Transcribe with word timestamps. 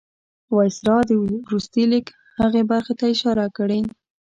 د 0.47 0.49
وایسرا 0.57 0.97
د 1.09 1.11
وروستي 1.23 1.83
لیک 1.91 2.07
هغې 2.39 2.61
برخې 2.71 2.93
ته 2.99 3.05
اشاره 3.13 3.45
کړې. 3.57 3.79